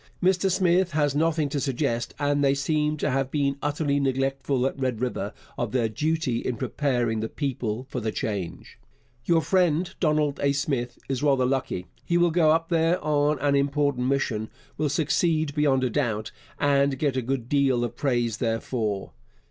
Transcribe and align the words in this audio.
Mr 0.19 0.49
Smith 0.49 0.93
has 0.93 1.13
nothing 1.13 1.47
to 1.47 1.59
suggest, 1.59 2.15
and 2.17 2.43
they 2.43 2.55
seem 2.55 2.97
to 2.97 3.11
have 3.11 3.29
been 3.29 3.59
utterly 3.61 3.99
neglectful 3.99 4.65
at 4.65 4.79
Red 4.79 4.99
River 4.99 5.31
of 5.59 5.73
their 5.73 5.87
duty 5.87 6.39
in 6.39 6.57
preparing 6.57 7.19
the 7.19 7.29
people 7.29 7.85
for 7.87 7.99
the 7.99 8.11
change. 8.11 8.79
Your 9.25 9.41
friend 9.43 9.93
Donald 9.99 10.39
A. 10.41 10.53
Smith 10.53 10.97
is 11.07 11.21
rather 11.21 11.45
lucky. 11.45 11.85
He 12.03 12.17
will 12.17 12.31
go 12.31 12.49
up 12.49 12.69
there 12.69 12.99
on 13.03 13.37
an 13.41 13.53
important 13.53 14.07
mission, 14.07 14.49
will 14.75 14.89
succeed 14.89 15.53
beyond 15.53 15.83
a 15.83 15.89
doubt, 15.91 16.31
and 16.59 16.97
get 16.97 17.15
a 17.15 17.21
good 17.21 17.47
deal 17.47 17.83
of 17.83 17.95
praise 17.95 18.37
therefor. 18.37 19.11